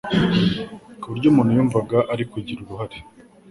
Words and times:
ku 0.99 1.05
buryo 1.11 1.27
umuntu 1.31 1.55
yumvaga 1.57 1.97
ari 2.13 2.23
kugira 2.31 2.59
uruhare 2.61 2.97